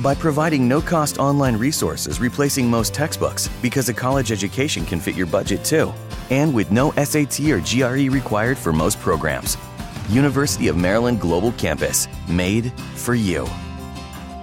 [0.00, 5.16] by providing no cost online resources replacing most textbooks because a college education can fit
[5.16, 5.92] your budget too,
[6.30, 9.56] and with no SAT or GRE required for most programs.
[10.08, 13.46] University of Maryland Global Campus, made for you.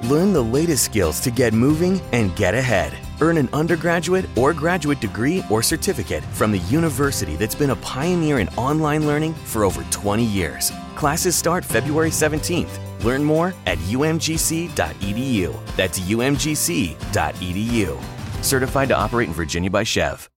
[0.04, 2.94] Learn the latest skills to get moving and get ahead.
[3.22, 8.40] Earn an undergraduate or graduate degree or certificate from the university that's been a pioneer
[8.40, 10.72] in online learning for over 20 years.
[10.96, 12.85] Classes start February 17th.
[13.04, 15.66] Learn more at umgc.edu.
[15.76, 16.94] That's umgc.edu.
[18.44, 20.30] Certified to operate in Virginia by Chev.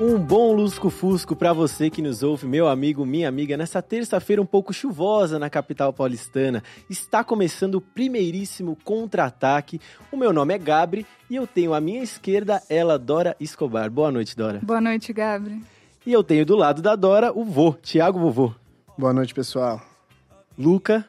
[0.00, 4.46] Um bom lusco-fusco para você que nos ouve, meu amigo, minha amiga, nessa terça-feira um
[4.46, 6.64] pouco chuvosa na capital paulistana.
[6.90, 9.80] Está começando o primeiríssimo contra-ataque.
[10.10, 13.88] O meu nome é Gabri e eu tenho à minha esquerda ela, Dora Escobar.
[13.88, 14.58] Boa noite, Dora.
[14.64, 15.62] Boa noite, Gabri.
[16.04, 18.52] E eu tenho do lado da Dora o vô, Tiago Vovô.
[18.98, 19.80] Boa noite, pessoal.
[20.58, 21.08] Luca.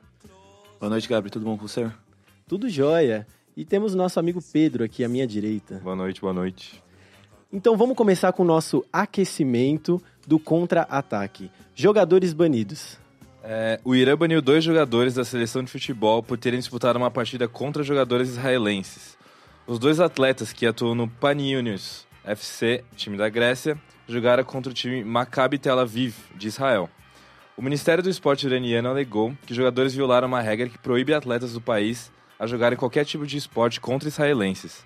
[0.80, 1.31] Boa noite, Gabri.
[1.31, 1.92] Tudo bom com você?
[2.47, 3.25] Tudo jóia.
[3.58, 5.80] E temos o nosso amigo Pedro aqui à minha direita.
[5.83, 6.84] Boa noite, boa noite.
[7.56, 11.50] Então vamos começar com o nosso aquecimento do contra-ataque.
[11.73, 12.98] Jogadores banidos.
[13.42, 17.48] É, o Irã baniu dois jogadores da seleção de futebol por terem disputado uma partida
[17.48, 19.17] contra jogadores israelenses.
[19.66, 25.02] Os dois atletas que atuam no Panionios FC, time da Grécia, jogaram contra o time
[25.05, 26.89] Maccabi Tel Aviv, de Israel.
[27.55, 31.61] O Ministério do Esporte iraniano alegou que jogadores violaram uma regra que proíbe atletas do
[31.61, 34.83] país a jogarem qualquer tipo de esporte contra israelenses.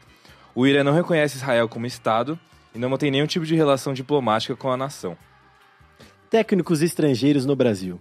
[0.53, 2.39] O Irã não reconhece Israel como Estado
[2.73, 5.17] e não mantém nenhum tipo de relação diplomática com a nação.
[6.29, 7.99] Técnicos estrangeiros no Brasil.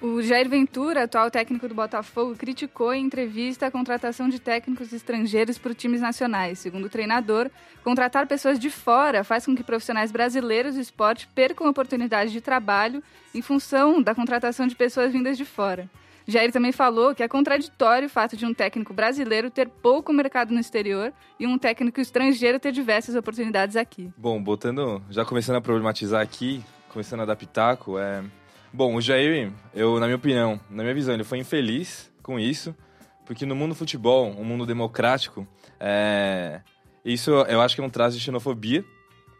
[0.00, 5.56] O Jair Ventura, atual técnico do Botafogo, criticou em entrevista a contratação de técnicos estrangeiros
[5.56, 6.58] por times nacionais.
[6.58, 7.50] Segundo o treinador,
[7.82, 13.02] contratar pessoas de fora faz com que profissionais brasileiros do esporte percam oportunidades de trabalho
[13.34, 15.88] em função da contratação de pessoas vindas de fora.
[16.26, 20.52] Jair também falou que é contraditório o fato de um técnico brasileiro ter pouco mercado
[20.52, 24.10] no exterior e um técnico estrangeiro ter diversas oportunidades aqui.
[24.16, 28.24] Bom, botando, já começando a problematizar aqui, começando a pitaco, é...
[28.72, 32.74] Bom, o Jair, eu, na minha opinião, na minha visão, ele foi infeliz com isso,
[33.24, 35.46] porque no mundo do futebol, um mundo democrático,
[35.78, 36.60] é...
[37.04, 38.84] isso eu acho que é um traço de xenofobia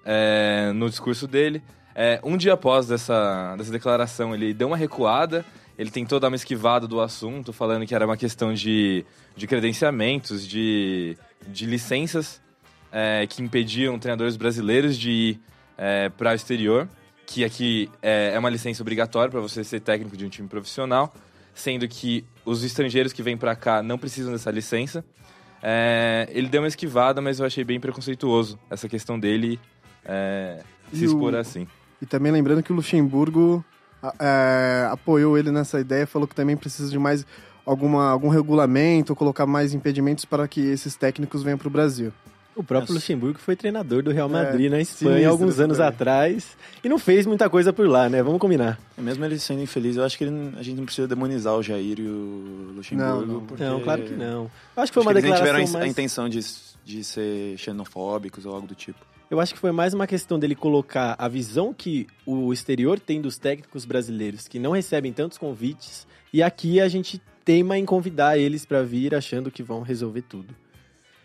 [0.05, 0.71] é...
[0.73, 1.63] no discurso dele.
[1.99, 5.47] É, um dia após dessa, dessa declaração, ele deu uma recuada,
[5.79, 9.05] ele tentou dar uma esquivada do assunto, falando que era uma questão de,
[9.37, 11.17] de credenciamentos, de,
[11.47, 12.41] de licenças
[12.91, 15.41] é, que impediam treinadores brasileiros de ir
[15.77, 16.89] é, para o exterior,
[17.27, 21.13] que aqui é, é uma licença obrigatória para você ser técnico de um time profissional,
[21.55, 25.05] sendo que os estrangeiros que vêm para cá não precisam dessa licença.
[25.63, 29.59] É, ele deu uma esquivada, mas eu achei bem preconceituoso essa questão dele
[30.05, 30.63] é,
[30.93, 31.67] se E o- expor assim.
[32.01, 33.65] E também lembrando que o Luxemburgo
[34.21, 37.27] é, apoiou ele nessa ideia, falou que também precisa de mais
[37.65, 42.13] alguma, algum regulamento, colocar mais impedimentos para que esses técnicos venham para o Brasil.
[42.55, 42.95] O próprio Nossa.
[42.95, 47.27] Luxemburgo foi treinador do Real Madrid na Espanha sinistro alguns anos atrás e não fez
[47.27, 48.23] muita coisa por lá, né?
[48.23, 48.81] Vamos combinar.
[48.97, 52.01] Mesmo ele sendo infeliz, eu acho que ele- a gente não precisa demonizar o Jair
[52.01, 53.11] e o Luxemburgo.
[53.13, 53.41] Não, não.
[53.45, 54.51] porque- Não, claro que não.
[54.75, 55.91] Eu acho que foi Acho uma que eles nem declaração tiveram a mais...
[55.91, 56.41] intenção de,
[56.83, 59.01] de ser xenofóbicos ou algo do tipo.
[59.29, 63.21] Eu acho que foi mais uma questão dele colocar a visão que o exterior tem
[63.21, 68.39] dos técnicos brasileiros que não recebem tantos convites e aqui a gente teima em convidar
[68.39, 70.55] eles para vir achando que vão resolver tudo.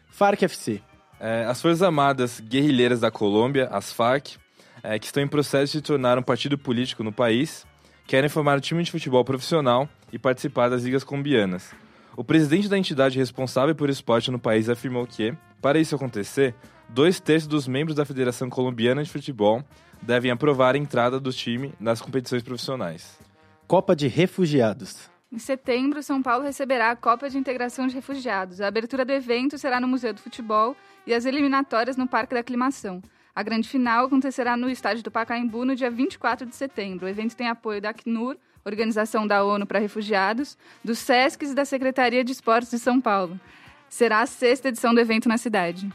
[0.09, 0.81] Farc FC.
[1.19, 4.37] É, as Forças Armadas Guerrilheiras da Colômbia, as FARC,
[4.81, 7.67] é, que estão em processo de se tornar um partido político no país,
[8.07, 11.71] querem formar um time de futebol profissional e participar das ligas colombianas.
[12.17, 16.55] O presidente da entidade responsável por esporte no país afirmou que, para isso acontecer,
[16.93, 19.63] dois terços dos membros da Federação Colombiana de Futebol
[20.01, 23.17] devem aprovar a entrada do time nas competições profissionais.
[23.67, 25.09] Copa de Refugiados.
[25.31, 28.59] Em setembro, São Paulo receberá a Copa de Integração de Refugiados.
[28.59, 30.75] A abertura do evento será no Museu do Futebol
[31.07, 33.01] e as eliminatórias no Parque da Aclimação.
[33.33, 37.05] A grande final acontecerá no estádio do Pacaembu no dia 24 de setembro.
[37.05, 38.35] O evento tem apoio da Acnur,
[38.65, 43.39] Organização da ONU para Refugiados, dos SESCs e da Secretaria de Esportes de São Paulo.
[43.87, 45.89] Será a sexta edição do evento na cidade.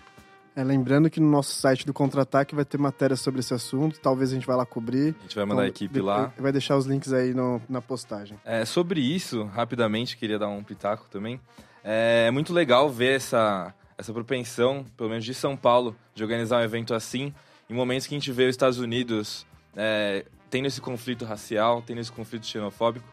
[0.57, 4.31] É, lembrando que no nosso site do Contra-Ataque vai ter matéria sobre esse assunto, talvez
[4.31, 5.15] a gente vá lá cobrir.
[5.19, 6.33] A gente vai mandar a Então, equipe de- lá.
[6.39, 8.39] Vai deixar os links aí no- na postagem.
[8.43, 11.39] É, sobre isso, rapidamente, queria dar um pitaco também.
[11.85, 16.65] É muito legal ver essa, essa propensão, pelo menos de São Paulo, de organizar um
[16.65, 17.35] evento assim,
[17.69, 22.01] em momentos que a gente vê os Estados Unidos é, tendo esse conflito racial, tendo
[22.01, 23.07] esse conflito xenofóbico.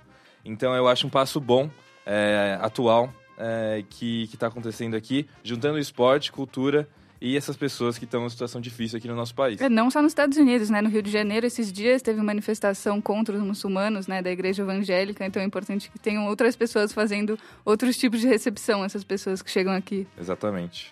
[0.45, 1.69] Então eu acho um passo bom,
[2.05, 6.87] é, atual, é, que está acontecendo aqui, juntando esporte, cultura
[7.23, 9.61] e essas pessoas que estão em uma situação difícil aqui no nosso país.
[9.61, 10.81] É, não só nos Estados Unidos, né?
[10.81, 14.21] No Rio de Janeiro, esses dias teve manifestação contra os muçulmanos, né?
[14.21, 15.25] Da igreja evangélica.
[15.25, 19.49] Então é importante que tenham outras pessoas fazendo outros tipos de recepção, essas pessoas que
[19.49, 20.05] chegam aqui.
[20.19, 20.91] Exatamente.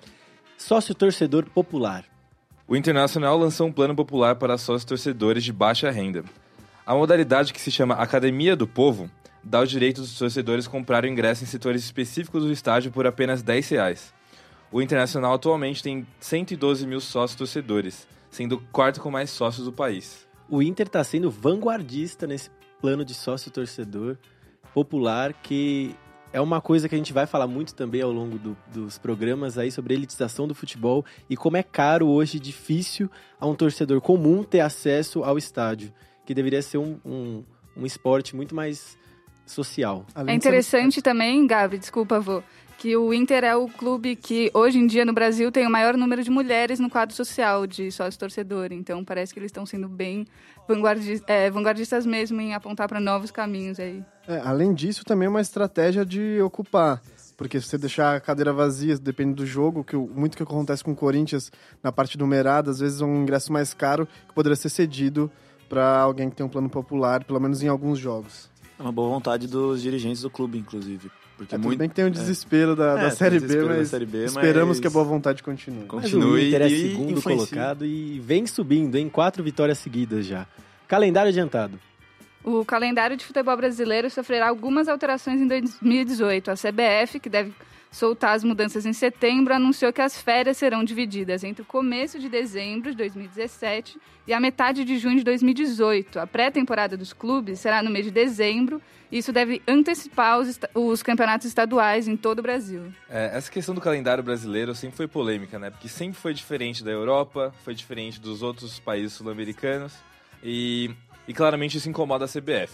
[0.58, 2.06] Sócio torcedor popular.
[2.66, 6.24] O Internacional lançou um plano popular para sócios torcedores de baixa renda.
[6.86, 9.12] A modalidade que se chama Academia do Povo
[9.44, 13.68] dá o direito dos torcedores comprarem ingresso em setores específicos do estádio por apenas 10
[13.68, 14.21] reais.
[14.72, 19.72] O Internacional atualmente tem 112 mil sócios torcedores, sendo o quarto com mais sócios do
[19.74, 20.28] país.
[20.50, 22.50] O Inter está sendo vanguardista nesse
[22.82, 24.18] plano de sócio torcedor
[24.74, 25.96] popular, que
[26.34, 29.58] é uma coisa que a gente vai falar muito também ao longo do- dos programas
[29.58, 33.10] aí sobre a elitização do futebol e como é caro hoje, difícil
[33.40, 35.94] a um torcedor comum ter acesso ao estádio,
[36.26, 37.44] que deveria ser um, um,
[37.76, 38.98] um esporte muito mais
[39.46, 40.06] social.
[40.16, 42.42] Além É de ser- interessante também, Gabi, desculpa, vô,
[42.82, 45.96] que o Inter é o clube que hoje em dia no Brasil tem o maior
[45.96, 48.70] número de mulheres no quadro social de sócio torcedor.
[48.72, 50.26] Então parece que eles estão sendo bem
[50.68, 54.04] vanguardi é, vanguardistas mesmo em apontar para novos caminhos aí.
[54.28, 57.00] É, além disso, também é uma estratégia de ocupar.
[57.38, 60.84] Porque se você deixar a cadeira vazia, depende do jogo, que o- muito que acontece
[60.84, 61.52] com o Corinthians
[61.84, 65.30] na parte numerada, às vezes é um ingresso mais caro que poderia ser cedido
[65.70, 68.50] para alguém que tem um plano popular, pelo menos em alguns jogos.
[68.80, 71.12] É uma boa vontade dos dirigentes do clube, inclusive.
[71.42, 73.42] Porque É, tudo muito bem que tem o desespero da, É, da tem Série o
[73.42, 75.86] B, desespero da mas Série B, esperamos mas- que a boa vontade continue.
[75.86, 77.48] Com- Mas o Continue Inter é segundo influencie.
[77.56, 80.46] colocado e vem subindo, em quatro vitórias seguidas já.
[80.88, 81.80] Calendário adiantado.
[82.44, 86.52] O calendário de futebol brasileiro sofrerá algumas alterações em 2018.
[86.52, 87.52] A CBF, que deve
[87.92, 92.30] soltar as mudanças em setembro, anunciou que as férias serão divididas entre o começo de
[92.30, 96.18] dezembro de 2017 e a metade de junho de 2018.
[96.18, 101.04] A pré-temporada dos clubes será no mês de dezembro e isso deve antecipar os, os
[101.04, 102.94] campeonatos estaduais em todo o Brasil.
[103.10, 105.70] É, essa questão do calendário brasileiro sempre foi polêmica, né?
[105.70, 109.94] Porque sempre foi diferente da Europa, foi diferente dos outros países sul-americanos
[110.42, 110.90] e,
[111.28, 112.74] e claramente isso incomoda a CBF.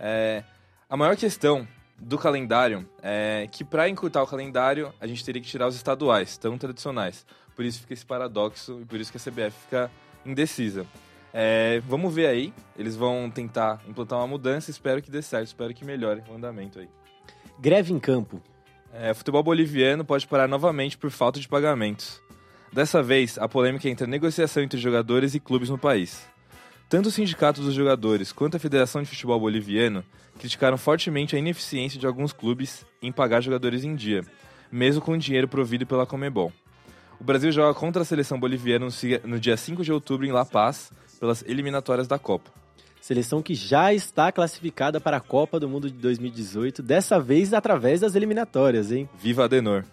[0.00, 0.42] É,
[0.88, 1.68] a maior questão
[1.98, 6.36] do calendário é que para encurtar o calendário a gente teria que tirar os estaduais,
[6.36, 7.26] tão tradicionais.
[7.54, 9.90] Por isso fica esse paradoxo e por isso que a CBF fica
[10.24, 10.86] indecisa.
[11.32, 15.74] É, vamos ver aí, eles vão tentar implantar uma mudança, espero que dê certo, espero
[15.74, 16.88] que melhore o andamento aí.
[17.58, 18.42] Greve em campo.
[18.92, 22.22] É, futebol boliviano pode parar novamente por falta de pagamentos.
[22.72, 26.26] Dessa vez, a polêmica é entre a negociação entre jogadores e clubes no país.
[26.88, 30.04] Tanto o sindicato dos jogadores quanto a Federação de Futebol Boliviano
[30.38, 34.22] criticaram fortemente a ineficiência de alguns clubes em pagar jogadores em dia,
[34.70, 36.52] mesmo com o dinheiro provido pela Comebol.
[37.20, 38.86] O Brasil joga contra a seleção boliviana
[39.24, 42.52] no dia 5 de outubro em La Paz, pelas eliminatórias da Copa.
[43.00, 48.00] Seleção que já está classificada para a Copa do Mundo de 2018, dessa vez através
[48.00, 49.08] das eliminatórias, hein?
[49.18, 49.84] Viva Adenor!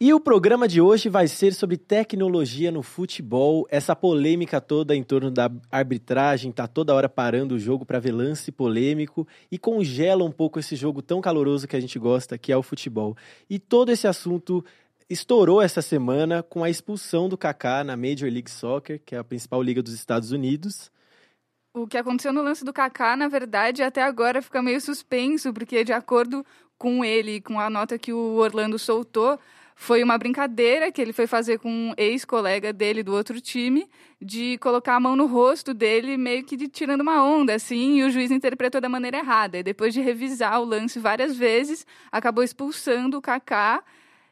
[0.00, 5.04] E o programa de hoje vai ser sobre tecnologia no futebol, essa polêmica toda em
[5.04, 10.24] torno da arbitragem, tá toda hora parando o jogo para ver lance polêmico e congela
[10.24, 13.16] um pouco esse jogo tão caloroso que a gente gosta, que é o futebol.
[13.48, 14.64] E todo esse assunto
[15.08, 19.24] estourou essa semana com a expulsão do Kaká na Major League Soccer, que é a
[19.24, 20.90] principal liga dos Estados Unidos.
[21.72, 25.84] O que aconteceu no lance do Kaká, na verdade, até agora fica meio suspenso, porque
[25.84, 26.44] de acordo
[26.76, 29.38] com ele, com a nota que o Orlando soltou,
[29.74, 33.88] foi uma brincadeira que ele foi fazer com um ex-colega dele do outro time,
[34.20, 38.04] de colocar a mão no rosto dele, meio que de, tirando uma onda, assim, e
[38.04, 39.58] o juiz interpretou da maneira errada.
[39.58, 43.82] E depois de revisar o lance várias vezes, acabou expulsando o Kaká,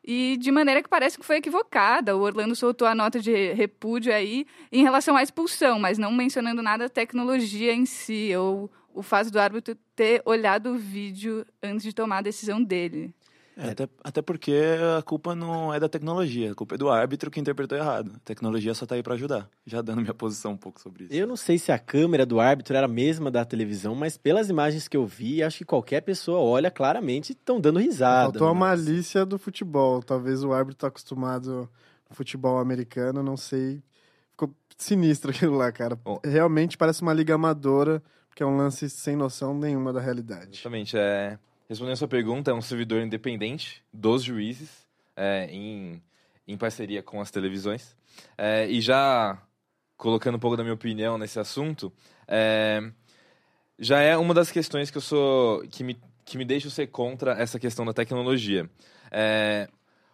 [0.04, 2.16] e de maneira que parece que foi equivocada.
[2.16, 6.62] O Orlando soltou a nota de repúdio aí em relação à expulsão, mas não mencionando
[6.62, 11.82] nada da tecnologia em si, ou o fato do árbitro ter olhado o vídeo antes
[11.82, 13.14] de tomar a decisão dele.
[13.56, 14.54] É, até, até porque
[14.98, 18.12] a culpa não é da tecnologia, a culpa é do árbitro que interpretou errado.
[18.16, 19.48] A tecnologia só tá aí para ajudar.
[19.66, 21.14] Já dando minha posição um pouco sobre isso.
[21.14, 24.48] Eu não sei se a câmera do árbitro era a mesma da televisão, mas pelas
[24.48, 28.30] imagens que eu vi, acho que qualquer pessoa olha claramente estão dando risada.
[28.32, 28.60] Faltou a lance.
[28.60, 30.02] malícia do futebol.
[30.02, 31.68] Talvez o árbitro tá acostumado
[32.08, 33.82] no futebol americano, não sei.
[34.30, 35.94] Ficou sinistro aquilo lá, cara.
[35.94, 36.18] Bom.
[36.24, 38.02] Realmente parece uma liga amadora
[38.34, 40.52] que é um lance sem noção nenhuma da realidade.
[40.54, 40.96] Exatamente.
[40.96, 41.38] É,
[41.72, 44.68] respondendo a sua pergunta, é um servidor independente dos juízes,
[45.16, 46.02] é, em,
[46.46, 47.96] em parceria com as televisões.
[48.36, 49.42] É, e já
[49.96, 51.90] colocando um pouco da minha opinião nesse assunto,
[52.28, 52.82] é,
[53.78, 57.32] já é uma das questões que eu sou que me, que me deixa ser contra
[57.32, 58.68] essa questão da tecnologia.
[59.10, 59.66] É,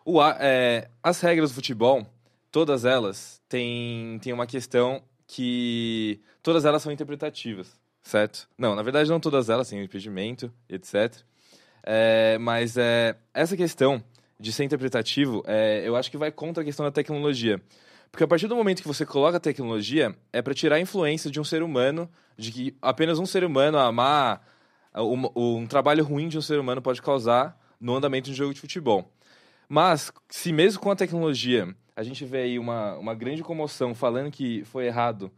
[0.05, 2.07] o, é, as regras do futebol,
[2.53, 8.49] todas elas têm, têm uma questão que todas elas são interpretativas, certo?
[8.57, 11.27] Não, na verdade não todas elas têm impedimento, etc.
[11.91, 14.05] É, mas é, essa questão
[14.39, 17.63] de ser interpretativo, é, eu acho que vai contra a questão da tecnologia.
[18.13, 21.31] Porque a partir do momento que você coloca a tecnologia, é para tirar a influência
[21.31, 24.47] de um ser humano, de que apenas um ser humano amar
[24.95, 28.53] um, um trabalho ruim de um ser humano pode causar no andamento de um jogo
[28.53, 29.11] de futebol.
[29.67, 34.31] Mas, se mesmo com a tecnologia a gente vê aí uma, uma grande comoção falando
[34.31, 35.33] que foi errado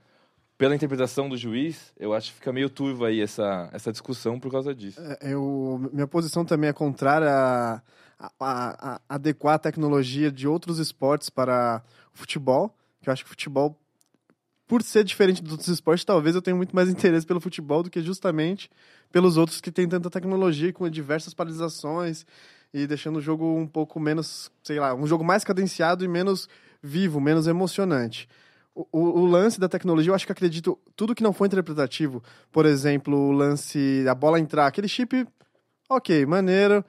[0.60, 4.52] pela interpretação do juiz, eu acho que fica meio turvo aí essa, essa discussão por
[4.52, 5.00] causa disso.
[5.00, 7.82] É, eu, minha posição também é contrária a,
[8.18, 11.82] a, a, a adequar a tecnologia de outros esportes para
[12.14, 13.74] o futebol, que eu acho que o futebol,
[14.68, 17.88] por ser diferente dos outros esportes, talvez eu tenha muito mais interesse pelo futebol do
[17.88, 18.70] que justamente
[19.10, 22.26] pelos outros que têm tanta tecnologia com diversas paralisações
[22.74, 26.50] e deixando o jogo um pouco menos, sei lá, um jogo mais cadenciado e menos
[26.82, 28.28] vivo, menos emocionante.
[28.74, 32.22] O, o, o, lance da tecnologia, eu acho que acredito, tudo que não for interpretativo,
[32.52, 35.26] por exemplo, o lance da bola entrar, aquele chip,
[35.88, 36.84] ok, maneiro,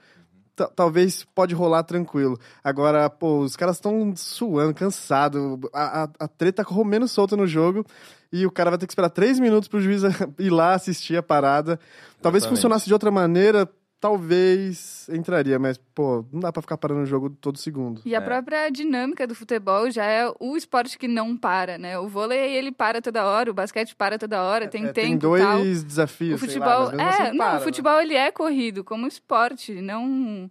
[0.75, 2.39] talvez pode rolar tranquilo.
[2.63, 7.47] Agora, pô, os caras estão suando, cansado, a, a, a treta correu menos solta no
[7.47, 7.85] jogo
[8.31, 10.03] e o cara vai ter que esperar três minutos pro juiz
[10.39, 11.79] ir lá assistir a parada.
[12.21, 12.59] Talvez Exatamente.
[12.59, 13.67] funcionasse de outra maneira,
[14.01, 18.01] talvez entraria, mas, pô, não dá pra ficar parando o jogo todo segundo.
[18.03, 18.21] E a é.
[18.21, 21.99] própria dinâmica do futebol já é o esporte que não para, né?
[21.99, 25.17] O vôlei, ele para toda hora, o basquete para toda hora, tem é, tempo Tem
[25.19, 25.61] dois tal.
[25.61, 27.63] desafios, O futebol, lá, é, assim, não, para, o né?
[27.63, 28.03] futebol, né?
[28.03, 30.49] ele é corrido como esporte, não...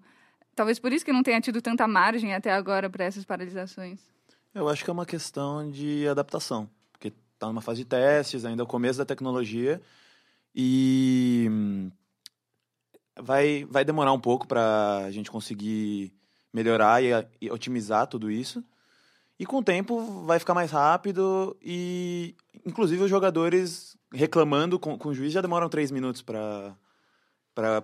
[0.54, 3.98] Talvez por isso que não tenha tido tanta margem até agora para essas paralisações.
[4.54, 8.62] Eu acho que é uma questão de adaptação, porque tá numa fase de testes, ainda
[8.62, 9.80] é o começo da tecnologia,
[10.54, 11.90] e
[13.22, 16.12] vai, vai demorar um pouco para a gente conseguir
[16.52, 17.10] melhorar e,
[17.40, 18.62] e, otimizar tudo isso.
[19.38, 22.34] E com o tempo vai ficar mais rápido e,
[22.66, 26.76] inclusive, os jogadores reclamando com, com o juiz já demoram três minutos para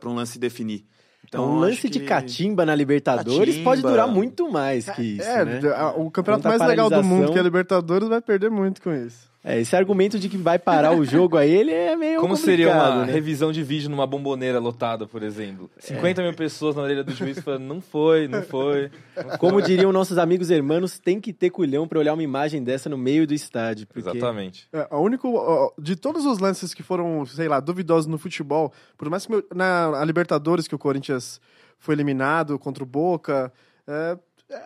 [0.04, 0.86] um lance definir.
[1.26, 1.88] Então, um lance que...
[1.88, 3.64] de catimba na Libertadores catimba.
[3.64, 5.60] pode durar muito mais que isso, é, né?
[5.96, 9.28] O campeonato mais legal do mundo, que é a Libertadores, vai perder muito com isso.
[9.48, 12.68] É, esse argumento de que vai parar o jogo a ele é meio Como seria
[12.74, 13.12] uma né?
[13.12, 15.70] revisão de vídeo numa bomboneira lotada, por exemplo?
[15.78, 16.24] 50 é.
[16.24, 18.90] mil pessoas na orelha do juiz falando, não foi, não foi.
[19.16, 22.88] Não Como diriam nossos amigos hermanos, tem que ter culhão para olhar uma imagem dessa
[22.90, 23.86] no meio do estádio.
[23.86, 24.00] Porque...
[24.00, 24.66] Exatamente.
[24.72, 29.08] É, a único, de todos os lances que foram, sei lá, duvidosos no futebol, por
[29.08, 31.40] mais que meu, na Libertadores, que o Corinthians
[31.78, 33.52] foi eliminado contra o Boca,
[33.86, 34.18] é,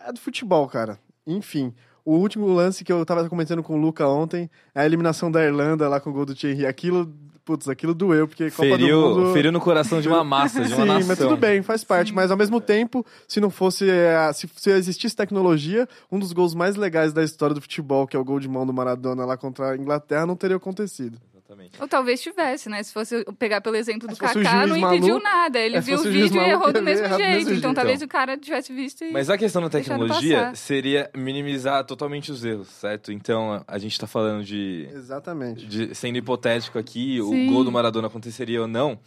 [0.07, 0.97] é do futebol, cara.
[1.27, 1.71] Enfim,
[2.05, 5.43] o último lance que eu tava comentando com o Luca ontem é a eliminação da
[5.43, 6.65] Irlanda lá com o gol do Thierry.
[6.65, 7.13] Aquilo,
[7.45, 9.33] putz, aquilo doeu, porque Copa feriu, do Mundo...
[9.33, 11.07] Feriu no coração de uma massa, de uma Sim, nação.
[11.07, 12.09] mas tudo bem, faz parte.
[12.09, 12.15] Sim.
[12.15, 13.89] Mas ao mesmo tempo, se não fosse...
[13.89, 18.15] É, se, se existisse tecnologia, um dos gols mais legais da história do futebol, que
[18.15, 21.17] é o gol de mão do Maradona lá contra a Inglaterra, não teria acontecido.
[21.79, 22.81] Ou talvez tivesse, né?
[22.83, 25.59] Se fosse pegar pelo exemplo do Kaká, não impediu maluco, nada.
[25.59, 27.21] Ele é, viu o vídeo e errou do mesmo jeito.
[27.21, 31.83] Mesmo então talvez o cara tivesse visto e Mas a questão da tecnologia seria minimizar
[31.85, 33.11] totalmente os erros, certo?
[33.11, 34.87] Então a gente tá falando de...
[34.91, 35.65] Exatamente.
[35.65, 37.47] De, sendo hipotético aqui, Sim.
[37.47, 38.99] o gol do Maradona aconteceria ou não.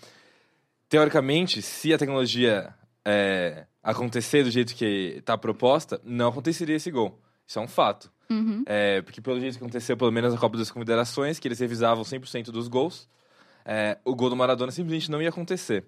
[0.89, 2.73] Teoricamente, se a tecnologia
[3.05, 7.19] é, acontecer do jeito que está proposta, não aconteceria esse gol.
[7.47, 8.11] Isso é um fato.
[8.31, 8.63] Uhum.
[8.67, 12.03] É, porque pelo jeito que aconteceu, pelo menos na Copa das Confederações, que eles revisavam
[12.03, 13.09] 100% dos gols,
[13.65, 15.85] é, o gol do Maradona simplesmente não ia acontecer.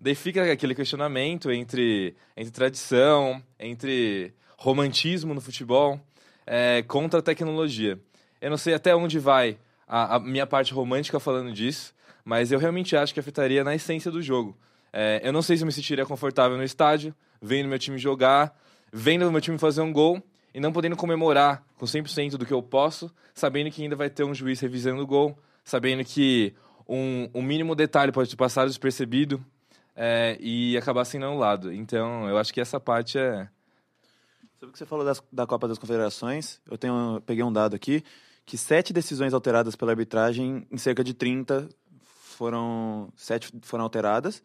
[0.00, 6.00] Daí fica aquele questionamento entre, entre tradição, entre romantismo no futebol,
[6.46, 7.98] é, contra a tecnologia.
[8.40, 12.58] Eu não sei até onde vai a, a, minha parte romântica falando disso, mas eu
[12.58, 14.56] realmente acho que afetaria na essência do jogo.
[14.92, 18.56] É, eu não sei se eu me sentiria confortável no estádio, vendo meu time jogar,
[18.92, 20.22] vendo meu time fazer um gol
[20.54, 24.22] e não podendo comemorar com 100% do que eu posso, sabendo que ainda vai ter
[24.22, 26.54] um juiz revisando o gol, sabendo que
[26.88, 29.44] um, um mínimo detalhe pode passar despercebido
[29.96, 31.72] é, e acabar sendo anulado.
[31.72, 33.48] Então, eu acho que essa parte é.
[34.60, 37.74] Sobre o que você falou das, da Copa das Confederações, eu tenho, peguei um dado
[37.74, 38.04] aqui,
[38.46, 41.68] que sete decisões alteradas pela arbitragem, em cerca de 30
[42.00, 44.42] foram, sete foram alteradas.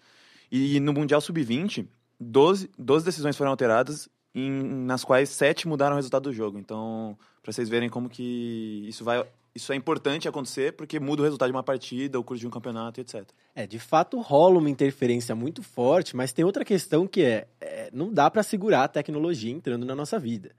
[0.51, 1.87] E no Mundial Sub-20,
[2.19, 4.49] 12, 12 decisões foram alteradas em,
[4.85, 6.57] nas quais sete mudaram o resultado do jogo.
[6.57, 11.25] Então, para vocês verem como que isso vai isso é importante acontecer porque muda o
[11.25, 13.27] resultado de uma partida, o curso de um campeonato, etc.
[13.55, 17.89] É, de fato rola uma interferência muito forte, mas tem outra questão que é, é
[17.91, 20.51] não dá para segurar a tecnologia entrando na nossa vida.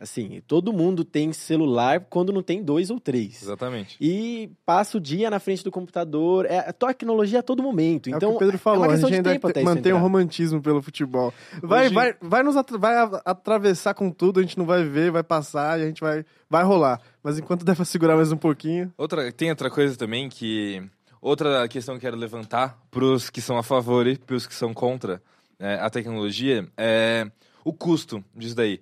[0.00, 3.42] Assim, todo mundo tem celular quando não tem dois ou três.
[3.42, 3.98] Exatamente.
[4.00, 6.46] E passa o dia na frente do computador.
[6.46, 8.08] É tecnologia a todo momento.
[8.08, 9.98] É o Então, que o Pedro falou, é a gente ainda mantém o entrar.
[10.00, 11.34] romantismo pelo futebol.
[11.62, 12.94] Vai, Hoje- vai, vai nos atra- vai
[13.26, 16.64] atravessar com tudo, a gente não vai ver, vai passar e a gente vai, vai
[16.64, 16.98] rolar.
[17.22, 18.90] Mas enquanto der pra segurar mais um pouquinho.
[18.96, 20.82] Outra, tem outra coisa também que.
[21.20, 24.72] Outra questão que eu quero levantar pros que são a favor e pros que são
[24.72, 25.20] contra
[25.58, 27.30] é, a tecnologia é
[27.62, 28.80] o custo disso daí.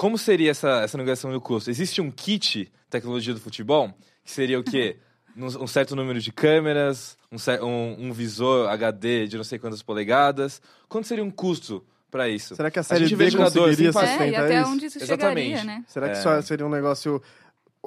[0.00, 1.68] Como seria essa, essa negociação do custo?
[1.68, 3.92] Existe um kit tecnologia do futebol?
[4.24, 4.96] Que seria o quê?
[5.36, 10.60] Um certo número de câmeras, um, um- um visor HD de não sei quantas polegadas.
[10.88, 12.56] Quanto seria um custo para isso?
[12.56, 14.70] Será que a Série gente B vê jogadores conseguiria sem É, e sustentar até isso?
[14.70, 15.46] onde isso Exatamente.
[15.50, 15.84] chegaria, né?
[15.86, 16.20] Será que É.
[16.22, 17.22] só seria um negócio...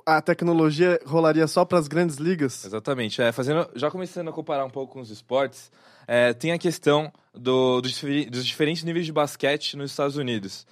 [0.06, 2.64] A tecnologia rolaria só pras grandes ligas?
[2.64, 3.22] Exatamente.
[3.22, 5.70] É, fazendo, já começando a comparar um pouco com os esportes,
[6.08, 7.92] é, tem a questão do- dos
[8.46, 10.66] diferentes níveis de basquete nos Estados Unidos.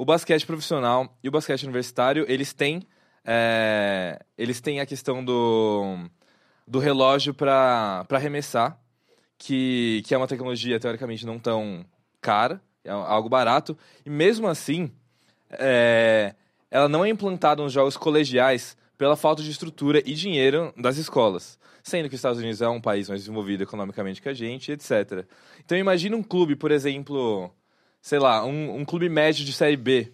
[0.00, 2.80] O basquete profissional e o basquete universitário, eles têm,
[3.22, 6.08] é, eles têm a questão do,
[6.66, 8.80] do relógio para arremessar,
[9.36, 11.84] que, que é uma tecnologia teoricamente não tão
[12.18, 14.90] cara, é algo barato, e mesmo assim,
[15.50, 16.34] é,
[16.70, 21.58] ela não é implantada nos jogos colegiais pela falta de estrutura e dinheiro das escolas.
[21.82, 25.26] Sendo que os Estados Unidos é um país mais desenvolvido economicamente que a gente, etc.
[25.62, 27.54] Então imagina um clube, por exemplo,
[28.00, 30.12] sei lá, um, um clube médio de Série B.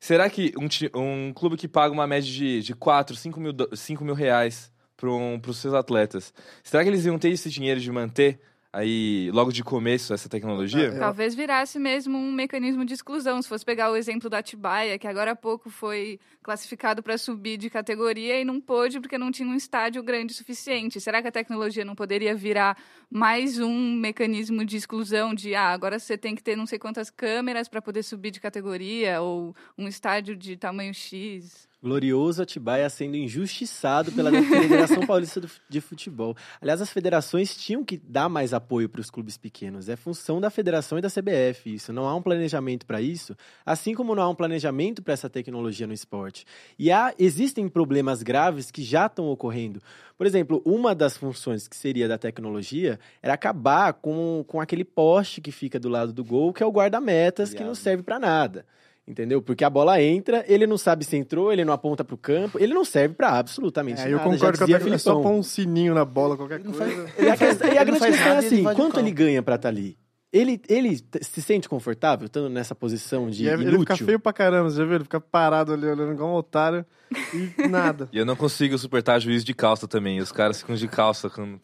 [0.00, 0.68] Será que um,
[1.00, 4.70] um clube que paga uma média de, de 4, 5 mil, do- 5 mil reais
[4.96, 8.40] para os seus atletas, será que eles iam ter esse dinheiro de manter
[8.72, 10.88] aí logo de começo essa tecnologia?
[10.88, 13.40] É, Talvez virasse mesmo um mecanismo de exclusão.
[13.40, 17.56] Se fosse pegar o exemplo da Atibaia, que agora há pouco foi classificado para subir
[17.56, 21.00] de categoria e não pôde porque não tinha um estádio grande o suficiente.
[21.00, 22.76] Será que a tecnologia não poderia virar
[23.10, 27.10] mais um mecanismo de exclusão de ah, agora você tem que ter não sei quantas
[27.10, 31.67] câmeras para poder subir de categoria ou um estádio de tamanho X?
[31.80, 36.36] Glorioso Atibaia sendo injustiçado pela Federação Paulista de Futebol.
[36.60, 39.88] Aliás, as federações tinham que dar mais apoio para os clubes pequenos.
[39.88, 41.92] É função da federação e da CBF isso.
[41.92, 45.86] Não há um planejamento para isso, assim como não há um planejamento para essa tecnologia
[45.86, 46.44] no esporte.
[46.76, 49.80] E há, existem problemas graves que já estão ocorrendo.
[50.16, 55.40] Por exemplo, uma das funções que seria da tecnologia era acabar com, com aquele poste
[55.40, 58.66] que fica do lado do gol, que é o guarda-metas, que não serve para nada.
[59.08, 59.40] Entendeu?
[59.40, 62.74] Porque a bola entra, ele não sabe se entrou, ele não aponta pro campo, ele
[62.74, 64.10] não serve pra absolutamente É, nada.
[64.16, 64.94] eu concordo com a dizia tecnologia.
[64.96, 66.78] É só pôr um sininho na bola, qualquer coisa.
[66.78, 69.54] faz- E a, e Ele grande questão é ele assim, o quanto ele ganha pra
[69.54, 69.96] estar ali?
[70.30, 73.80] Ele, ele se sente confortável estando nessa posição de E é- ele inútil?
[73.80, 74.96] fica feio pra caramba, você já viu?
[74.96, 76.84] Ele fica parado ali, olhando igual um otário
[77.32, 78.10] e nada.
[78.12, 80.20] E eu não consigo suportar juiz de calça também.
[80.20, 81.58] Os caras ficam de calça quando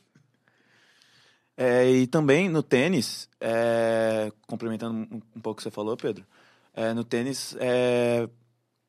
[1.59, 6.25] É, e também no tênis, é, complementando um, um pouco o que você falou, Pedro,
[6.75, 8.29] é, no tênis, é,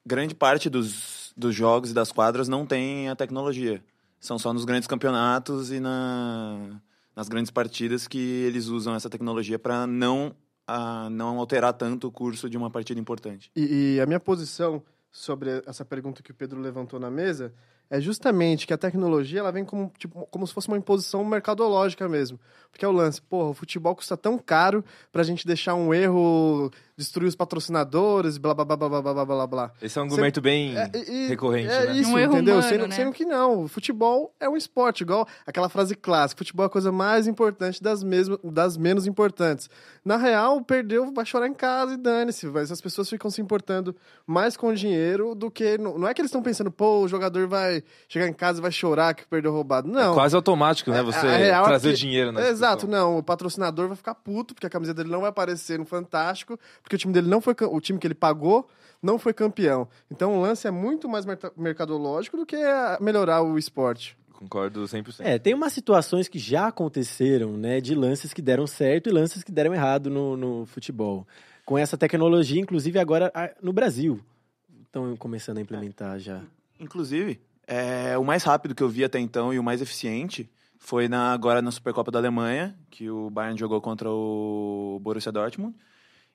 [0.05, 3.83] grande parte dos, dos jogos e das quadras não tem a tecnologia.
[4.19, 6.81] São só nos grandes campeonatos e na,
[7.15, 10.35] nas grandes partidas que eles usam essa tecnologia para não,
[10.67, 13.51] a, não alterar tanto o curso de uma partida importante.
[13.55, 17.53] E, e a minha posição sobre essa pergunta que o Pedro levantou na mesa
[17.89, 22.07] é justamente que a tecnologia ela vem como, tipo, como se fosse uma imposição mercadológica
[22.09, 22.39] mesmo.
[22.71, 26.69] Porque é o lance, porra, o futebol custa tão caro pra gente deixar um erro,
[26.97, 29.71] destruir os patrocinadores, blá blá blá blá blá blá blá blá.
[29.81, 31.95] Esse é um argumento bem É, e- recorrente, é né?
[31.97, 32.55] isso, Um erro entendeu?
[32.55, 32.95] humano, sendo, né?
[32.95, 36.69] sendo que não, o futebol é um esporte, igual aquela frase clássica, futebol é a
[36.69, 39.69] coisa mais importante das, mesmo, das menos importantes.
[40.03, 43.95] Na real, perdeu, vai chorar em casa e dane-se, mas as pessoas ficam se importando
[44.27, 45.77] mais com o dinheiro do que...
[45.77, 47.74] Não é que eles estão pensando, pô, o jogador vai
[48.07, 49.87] chegar em casa e vai chorar que perdeu roubado.
[49.87, 50.13] Não.
[50.13, 50.99] Quase automático, né?
[50.99, 53.17] É, Você a real é trazer que- dinheiro na Exato, não.
[53.17, 56.95] O patrocinador vai ficar puto, porque a camiseta dele não vai aparecer no Fantástico, porque
[56.95, 57.55] o time dele não foi.
[57.69, 58.67] O time que ele pagou
[59.01, 59.87] não foi campeão.
[60.11, 64.17] Então o lance é muito mais mercadológico do que a- melhorar o esporte.
[64.33, 65.21] Concordo 100%.
[65.25, 69.43] É, tem umas situações que já aconteceram, né, de lances que deram certo e lances
[69.43, 71.25] que deram errado no, no futebol.
[71.63, 74.19] Com essa tecnologia, inclusive agora no Brasil,
[74.85, 76.41] estão começando a implementar já.
[76.79, 81.07] Inclusive, é, o mais rápido que eu vi até então e o mais eficiente foi
[81.07, 85.75] na, agora na Supercopa da Alemanha, que o Bayern jogou contra o Borussia Dortmund.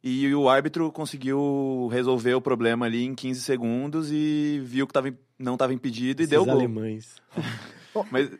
[0.03, 5.13] E o árbitro conseguiu resolver o problema ali em 15 segundos e viu que tava,
[5.39, 6.55] não estava impedido e Esses deu gol.
[6.55, 7.21] alemães.
[8.11, 8.31] Mas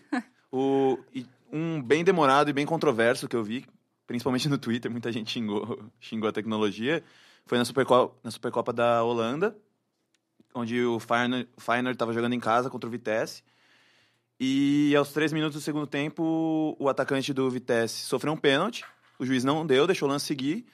[0.51, 0.99] o,
[1.53, 3.67] um bem demorado e bem controverso que eu vi,
[4.07, 7.05] principalmente no Twitter, muita gente xingou, xingou a tecnologia,
[7.45, 9.55] foi na Supercopa, na Supercopa da Holanda,
[10.55, 13.43] onde o Feyenoord estava jogando em casa contra o Vitesse.
[14.39, 18.85] E aos três minutos do segundo tempo, o atacante do Vitesse sofreu um pênalti.
[19.19, 20.67] O juiz não deu, deixou o lance seguir.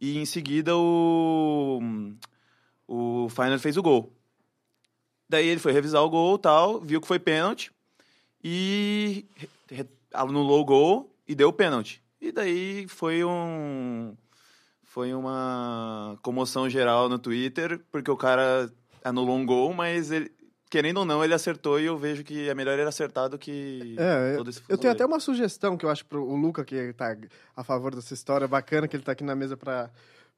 [0.00, 1.80] E em seguida o,
[2.88, 4.12] o Feyenoord fez o gol.
[5.28, 7.72] Daí ele foi revisar o gol tal, viu que foi pênalti
[8.42, 9.24] e
[10.12, 12.02] anulou o gol e deu o pênalti.
[12.20, 14.16] E daí foi um
[14.82, 18.72] foi uma comoção geral no Twitter, porque o cara
[19.04, 20.32] anulou um gol, mas ele,
[20.70, 23.94] querendo ou não, ele acertou e eu vejo que é melhor ele acertar do que
[23.98, 26.92] É, todo esse Eu tenho até uma sugestão que eu acho pro o Luca, que
[26.94, 27.14] tá
[27.54, 29.90] a favor dessa história, bacana que ele tá aqui na mesa pra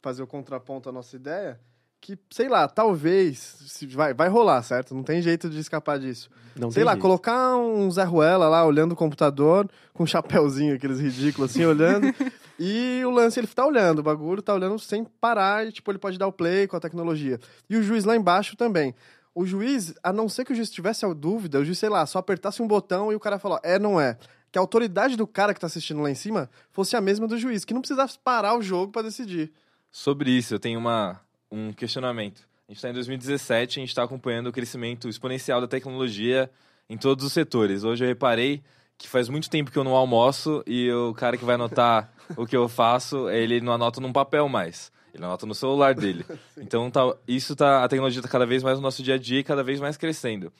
[0.02, 1.58] fazer o contraponto à nossa ideia.
[1.98, 3.38] Que, sei lá, talvez.
[3.66, 4.94] Se vai, vai rolar, certo?
[4.94, 6.28] Não tem jeito de escapar disso.
[6.54, 7.02] Não sei lá, jeito.
[7.02, 12.06] colocar um Zé Ruela lá olhando o computador, com um chapéuzinho, aqueles ridículos assim, olhando.
[12.58, 15.98] e o lance, ele tá olhando o bagulho, tá olhando sem parar, e tipo, ele
[15.98, 17.38] pode dar o play com a tecnologia.
[17.68, 18.94] E o juiz lá embaixo também.
[19.34, 22.06] O juiz, a não ser que o juiz tivesse a dúvida, o juiz, sei lá,
[22.06, 24.16] só apertasse um botão e o cara falou, é, não é.
[24.50, 27.36] Que a autoridade do cara que tá assistindo lá em cima fosse a mesma do
[27.36, 29.52] juiz, que não precisasse parar o jogo pra decidir.
[29.90, 32.48] Sobre isso, eu tenho uma, um questionamento.
[32.66, 36.50] A gente está em 2017 e a gente está acompanhando o crescimento exponencial da tecnologia
[36.88, 37.84] em todos os setores.
[37.84, 38.62] Hoje eu reparei
[38.98, 42.46] que faz muito tempo que eu não almoço e o cara que vai anotar o
[42.46, 44.90] que eu faço, ele não anota num papel mais.
[45.14, 46.24] Ele anota no celular dele.
[46.58, 49.40] Então tá, isso tá, a tecnologia está cada vez mais no nosso dia a dia
[49.40, 50.50] e cada vez mais crescendo.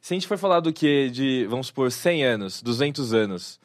[0.00, 3.60] Se a gente for falar do que de, vamos supor, 100 anos, 200 anos,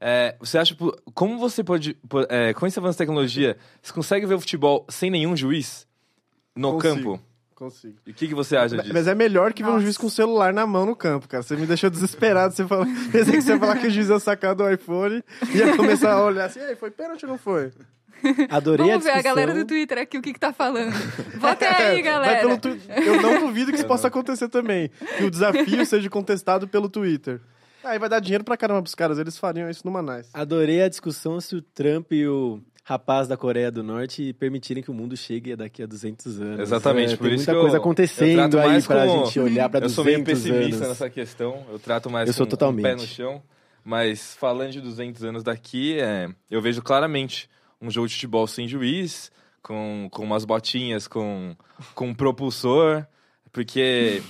[0.00, 0.76] é, você acha,
[1.14, 4.84] como você pode, po- é, com esse avanço da tecnologia, você consegue ver o futebol
[4.88, 5.86] sem nenhum juiz
[6.54, 6.94] no Consigo.
[6.94, 7.20] campo?
[7.54, 7.94] Consigo.
[8.06, 8.92] E o que, que você acha disso?
[8.92, 11.42] Mas é melhor que ver um juiz com o celular na mão no campo, cara.
[11.42, 12.52] Você me deixou desesperado.
[12.52, 15.58] Você falou, pensei que você ia falar que o juiz ia sacar do iPhone e
[15.58, 17.72] ia começar a olhar assim, "Ei, foi pênalti ou não foi?
[18.50, 20.92] Adorei Vamos a ver a galera do Twitter aqui o que, que tá falando.
[21.38, 22.40] Vota aí, galera.
[22.40, 22.68] pelo tu...
[22.88, 24.90] Eu não duvido que isso possa acontecer também.
[25.18, 27.40] Que o desafio seja contestado pelo Twitter.
[27.82, 30.30] Aí vai dar dinheiro pra caramba pros caras, eles fariam isso numa nice.
[30.32, 34.90] Adorei a discussão se o Trump e o rapaz da Coreia do Norte permitirem que
[34.90, 36.60] o mundo chegue daqui a 200 anos.
[36.60, 39.24] Exatamente, É, por tem isso muita que eu- coisa eu acontecendo trato aí pra como-
[39.24, 40.80] gente olhar Eu 200 sou meio pessimista anos.
[40.88, 42.80] nessa questão, eu trato mais Eu sou com totalmente.
[42.84, 43.42] um pé no chão.
[43.82, 47.48] Mas falando de 200 anos daqui, é, eu vejo claramente
[47.80, 49.30] um jogo de futebol sem juiz,
[49.62, 51.54] com, com umas botinhas, com,
[51.94, 53.06] com um propulsor,
[53.52, 54.22] porque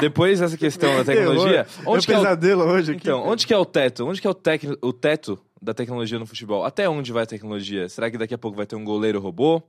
[0.00, 1.94] depois dessa questão da tecnologia, Terror.
[1.94, 3.00] onde é o pesadelo hoje aqui.
[3.02, 4.06] Então, onde que é o teto?
[4.06, 4.62] Onde que é o, tec...
[4.82, 6.64] o teto da tecnologia no futebol?
[6.64, 7.88] Até onde vai a tecnologia?
[7.88, 9.62] Será que daqui a pouco vai ter um goleiro robô?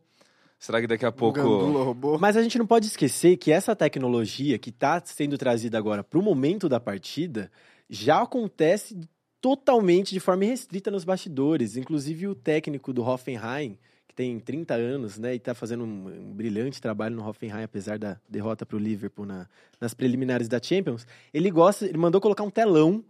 [0.57, 1.39] Será que daqui a pouco...
[1.39, 2.19] Gandula robô.
[2.19, 6.19] Mas a gente não pode esquecer que essa tecnologia que está sendo trazida agora para
[6.19, 7.51] o momento da partida
[7.89, 8.95] já acontece
[9.41, 11.75] totalmente de forma restrita nos bastidores.
[11.75, 13.75] Inclusive o técnico do Hoffenheim,
[14.07, 17.97] que tem 30 anos, né, e está fazendo um, um brilhante trabalho no Hoffenheim, apesar
[17.97, 19.47] da derrota para o Liverpool na-
[19.79, 23.03] nas preliminares da Champions, ele gosta, ele mandou colocar um telão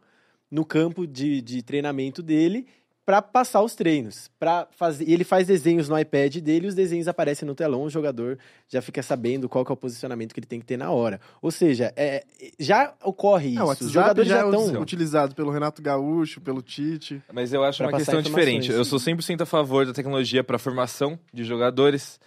[0.51, 2.67] no campo de, de treinamento dele
[3.05, 5.09] para passar os treinos, para fazer.
[5.09, 8.37] Ele faz desenhos no iPad dele, os desenhos aparecem no telão, o jogador
[8.67, 11.19] já fica sabendo qual que é o posicionamento que ele tem que ter na hora.
[11.41, 12.23] Ou seja, é,
[12.59, 13.59] já ocorre isso.
[13.59, 14.81] É, o os jogadores já já é estão.
[14.81, 17.21] utilizado pelo Renato Gaúcho, pelo Tite.
[17.33, 18.71] Mas eu acho uma questão diferente.
[18.71, 22.19] Eu sou 100% a favor da tecnologia para formação de jogadores,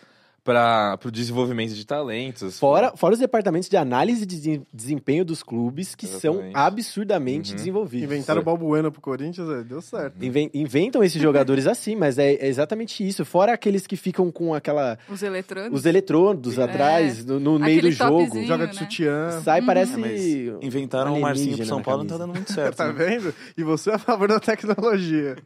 [0.44, 2.59] para o desenvolvimento de talentos.
[2.59, 6.57] Fora, fora os departamentos de análise de desem- desempenho dos clubes, que são Exatamente.
[6.57, 7.57] absurdamente Uhum.
[7.57, 8.04] desenvolvidos.
[8.04, 10.22] Inventaram o Balbuena pro Corinthians, é, deu certo.
[10.22, 13.24] Inven- Inventam esses jogadores assim, mas é, é exatamente isso.
[13.24, 14.98] Fora aqueles que ficam com aquela.
[15.09, 15.80] Os eletrônicos.
[15.80, 16.62] Os eletrodos É.
[16.62, 18.42] atrás, no, no meio do jogo.
[18.44, 18.78] Joga de né?
[18.78, 19.40] sutiã.
[19.42, 19.94] Sai, parece.
[19.94, 22.26] É, inventaram um o Marcinho pro São Paulo, não tá camisa.
[22.26, 22.76] dando muito certo.
[22.85, 22.92] Tá né?
[22.92, 23.35] vendo?
[23.57, 25.37] E você é a favor da tecnologia.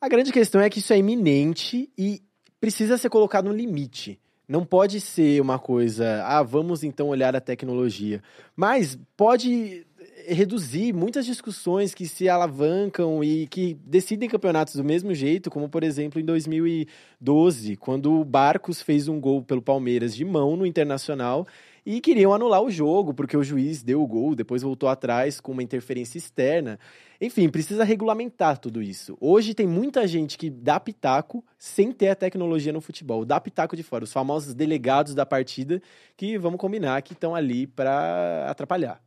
[0.00, 2.20] A grande questão é que isso é iminente e
[2.62, 4.20] precisa ser colocado um limite.
[4.46, 8.22] Não pode ser uma coisa, ah, vamos então olhar a tecnologia.
[8.54, 9.84] Mas pode
[10.28, 15.82] reduzir muitas discussões que se alavancam e que decidem campeonatos do mesmo jeito, como por
[15.82, 21.44] exemplo em 2012, quando o Barcos fez um gol pelo Palmeiras de mão no Internacional
[21.84, 25.50] e queriam anular o jogo porque o juiz deu o gol, depois voltou atrás com
[25.50, 26.78] uma interferência externa.
[27.24, 29.16] Enfim, precisa regulamentar tudo isso.
[29.20, 33.24] Hoje tem muita gente que dá pitaco sem ter a tecnologia no futebol.
[33.24, 34.02] Dá pitaco de fora.
[34.02, 35.80] Os famosos delegados da partida
[36.16, 39.00] que, vamos combinar, que estão ali para atrapalhar.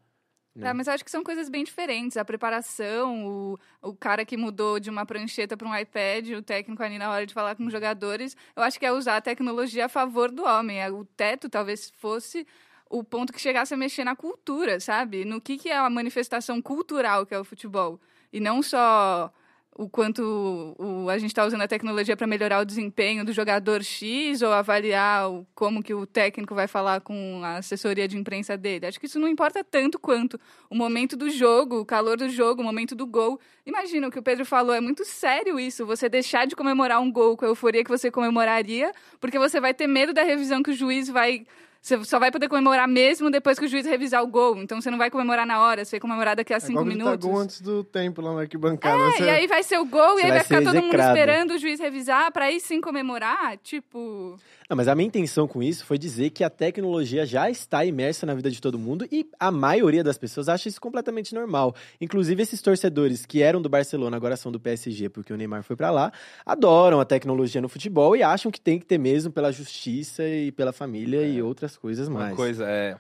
[0.62, 2.16] É, mas eu acho que são coisas bem diferentes.
[2.16, 6.82] A preparação, o, o cara que mudou de uma prancheta para um iPad, o técnico
[6.82, 9.88] ali na hora de falar com os jogadores, eu acho que é usar a tecnologia
[9.88, 10.82] a favor do homem.
[10.82, 12.48] É, O teto talvez fosse
[12.90, 15.26] o ponto que chegasse a mexer na cultura, sabe?
[15.26, 18.00] No que, que é a manifestação cultural que é o futebol.
[18.32, 19.32] E não só
[19.78, 23.84] o quanto o, a gente está usando a tecnologia para melhorar o desempenho do jogador
[23.84, 28.56] X ou avaliar o, como que o técnico vai falar com a assessoria de imprensa
[28.56, 28.86] dele.
[28.86, 32.62] Acho que isso não importa tanto quanto o momento do jogo, o calor do jogo,
[32.62, 33.38] o momento do gol.
[33.66, 37.12] Imagina o que o Pedro falou, é muito sério isso, você deixar de comemorar um
[37.12, 40.72] gol com a euforia que você comemoraria, porque você vai ter medo da revisão que
[40.72, 41.46] o juiz vai
[41.86, 44.58] você só vai poder comemorar mesmo depois que o juiz revisar o gol.
[44.58, 46.98] Então você não vai comemorar na hora, você vai comemorar daqui a É cinco gritar
[47.06, 47.30] minutos.
[47.30, 48.98] gol antes do tempo lá na arquibancada.
[49.04, 50.82] É, Você- e aí vai ser o gol, Você e aí vai vai ficar todo
[50.82, 53.56] mundo esperando o juiz revisar pra aí sim comemorar.
[53.58, 54.40] Tipo.
[54.70, 58.26] Não, mas a minha intenção com isso foi dizer que a tecnologia já está imersa
[58.26, 61.76] na vida de todo mundo e a maioria das pessoas acha isso completamente normal.
[62.02, 65.76] Inclusive esses torcedores que eram do Barcelona agora são do PSG porque o Neymar foi
[65.76, 66.12] pra lá,
[66.44, 70.52] adoram a tecnologia no futebol e acham que tem que ter mesmo pela justiça e
[70.52, 72.36] pela família e outras coisas Uma mais.
[72.36, 72.98] coisa é.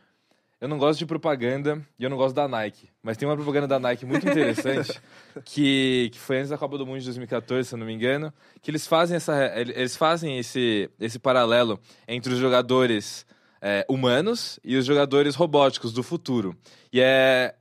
[0.59, 2.89] Eu não gosto de propaganda e eu não gosto da Nike.
[3.03, 5.01] Mas tem uma propaganda da Nike muito interessante,
[5.43, 8.33] que, que foi antes da Copa do Mundo de 2014, se eu não me engano,
[8.61, 13.25] que eles fazem, essa, eles fazem esse, esse paralelo entre os jogadores
[13.61, 16.55] é, humanos e os jogadores robóticos do futuro.
[16.91, 17.55] E é.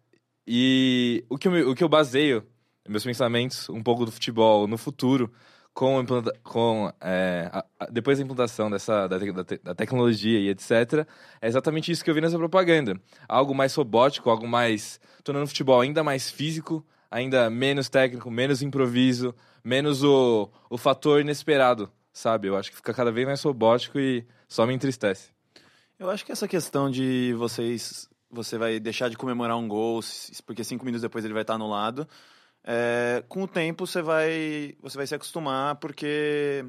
[0.46, 2.46] E o que eu, o que eu baseio
[2.86, 5.32] meus pensamentos um pouco do futebol no futuro
[5.74, 9.74] com, implanta- com é, a- a- depois da implantação dessa da, te- da te- da
[9.74, 11.06] tecnologia e etc
[11.42, 15.48] é exatamente isso que eu vi nessa propaganda algo mais robótico algo mais tornando o
[15.48, 19.34] futebol ainda mais físico ainda menos técnico menos improviso
[19.64, 24.24] menos o, o fator inesperado sabe eu acho que fica cada vez mais robótico e
[24.48, 25.30] só me entristece
[25.98, 28.08] Eu acho que essa questão de vocês.
[28.30, 30.00] Você vai deixar de comemorar um gol,
[30.44, 32.06] porque cinco minutos depois ele vai estar anulado.
[32.64, 36.64] É, com o tempo você vai, você vai se acostumar, porque.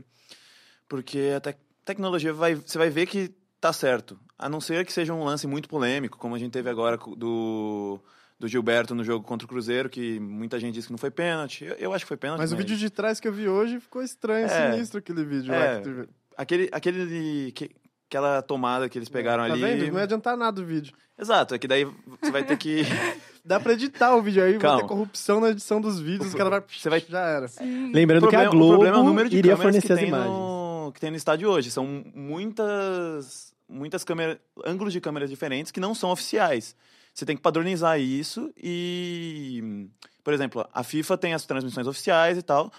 [0.87, 2.55] Porque a tec- tecnologia vai.
[2.55, 4.19] Você vai ver que tá certo.
[4.37, 7.99] A não ser que seja um lance muito polêmico, como a gente teve agora do.
[8.37, 11.63] Do Gilberto no jogo contra o Cruzeiro, que muita gente disse que não foi pênalti.
[11.63, 12.39] Eu, eu acho que foi pênalti.
[12.41, 14.73] Mas o vídeo de trás que eu vi hoje ficou estranho, É.
[14.73, 15.57] sinistro aquele vídeo É.
[15.57, 16.09] lá que teve.
[16.35, 17.71] Aquele, aquele, que-
[18.09, 19.61] aquela tomada que eles pegaram Tá ali.
[19.61, 19.91] vendo?
[19.91, 20.93] Não ia adiantar nada o vídeo.
[21.17, 22.81] Exato, é que daí você vai ter que.
[23.45, 24.81] Dá pra editar o vídeo aí, vai Calma.
[24.81, 26.63] ter corrupção na edição dos vídeos, o cara vai...
[26.67, 27.45] Você vai- Já era.
[27.93, 29.87] Lembrando o que a problema, Globo o problema é o número de iria câmeras fornecer
[29.87, 30.29] que as tem, imagens.
[30.29, 31.69] no, que tem no estádio hoje.
[31.69, 36.75] São muitas, muitas câmeras, ângulos de câmeras diferentes que não são oficiais.
[37.13, 39.87] Você tem que padronizar isso e,
[40.23, 42.71] por exemplo, a FIFA tem as transmissões oficiais e tal.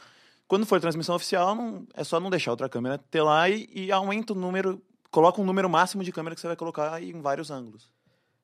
[0.48, 3.90] Quando for transmissão oficial, não, é só não deixar outra câmera ter lá e, e
[3.92, 7.50] aumenta o número, coloca um número máximo de câmera que você vai colocar em vários
[7.50, 7.90] ângulos.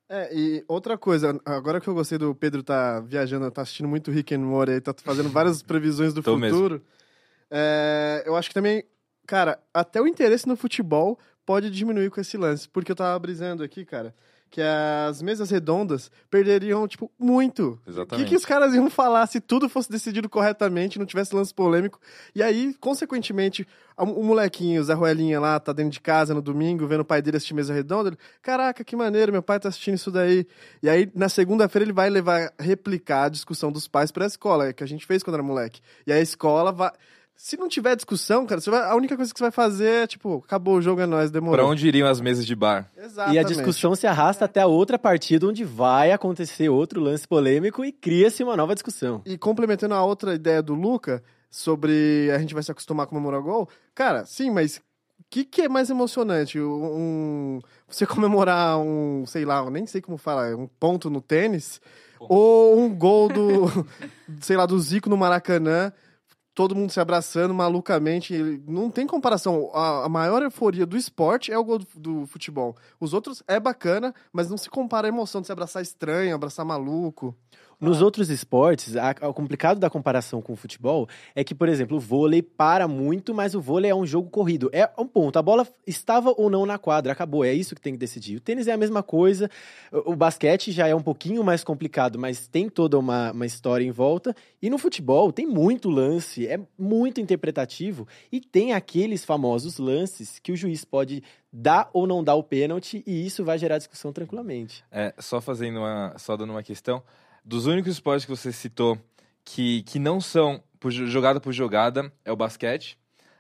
[0.08, 4.10] É, e outra coisa, agora que eu gostei do Pedro tá viajando, tá assistindo muito
[4.10, 6.82] Rick and Morty tá fazendo várias previsões do futuro.
[7.50, 8.84] É, eu acho que também,
[9.26, 11.18] cara, até o interesse no futebol
[11.52, 14.14] pode diminuir com esse lance, porque eu tava brisando aqui, cara,
[14.50, 17.72] que as mesas redondas perderiam, tipo, muito.
[17.72, 18.28] O que, Exatamente.
[18.30, 22.00] que os caras iam falar se tudo fosse decidido corretamente, não tivesse lance polêmico?
[22.34, 26.40] E aí, consequentemente, a- o molequinho, o Zé Ruelinha lá, tá dentro de casa no
[26.40, 28.08] domingo, vendo o pai dele assistir mesa redonda.
[28.08, 30.46] Ele, Caraca, que maneiro, meu pai tá assistindo isso daí.
[30.82, 34.82] E aí, na segunda-feira, ele vai levar, replicar a discussão dos pais pra escola, que
[34.82, 35.82] a gente fez quando era moleque.
[36.06, 36.92] E a escola vai.
[37.36, 40.06] Se não tiver discussão, cara, você vai- a única coisa que você vai fazer é,
[40.06, 41.56] tipo, acabou o jogo, é nóis, demorou.
[41.56, 42.88] Pra onde iriam as mesas de bar?
[42.96, 43.34] Exatamente.
[43.34, 47.84] E a discussão se arrasta até a outra partida onde vai acontecer outro lance polêmico
[47.84, 49.22] e cria-se uma nova discussão.
[49.26, 53.40] E complementando a outra ideia do Luca, sobre a gente vai se acostumar a comemorar
[53.42, 56.60] gol, cara, sim, mas o que, que é mais emocionante?
[56.60, 61.80] Um, você comemorar um, sei lá, eu nem sei como fala, um ponto no tênis,
[62.20, 63.64] ou um gol do,
[64.40, 65.92] sei lá, do Zico no Maracanã,
[66.54, 68.62] todo mundo se abraçando malucamente.
[68.66, 69.70] Não tem comparação.
[69.74, 72.76] A, a maior euforia do esporte é o gol do, do futebol.
[73.00, 76.64] Os outros é bacana, mas não se compara a emoção de se abraçar estranho, abraçar
[76.64, 77.34] maluco.
[77.82, 81.96] Nos outros esportes, a- o complicado da comparação com o futebol é que, por exemplo,
[81.96, 84.70] o vôlei para muito, mas o vôlei é um jogo corrido.
[84.72, 85.36] É um ponto.
[85.36, 87.44] A bola estava ou não na quadra, acabou.
[87.44, 88.36] É isso que tem que decidir.
[88.36, 89.50] O tênis é a mesma coisa.
[89.90, 93.84] O, o basquete já é um pouquinho mais complicado, mas tem toda uma, uma história
[93.84, 94.32] em volta.
[94.62, 98.06] E no futebol tem muito lance, é muito interpretativo.
[98.30, 101.20] E tem aqueles famosos lances que o juiz pode
[101.52, 104.84] dar ou não dar o pênalti, e isso vai gerar discussão tranquilamente.
[104.90, 107.02] É, só fazendo uma, só dando uma questão,
[107.44, 108.98] dos únicos esportes que você citou
[109.44, 112.98] que, que não são por, jo- jogada por jogada é o basquete.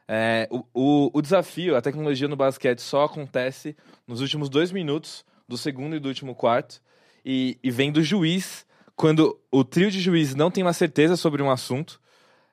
[0.08, 5.24] É, o, o, o desafio, a tecnologia no basquete só acontece nos últimos dois minutos
[5.48, 6.82] do segundo e do último quarto
[7.24, 11.42] e, e vem do juiz quando o trio de juiz não tem uma certeza sobre
[11.42, 12.00] um assunto,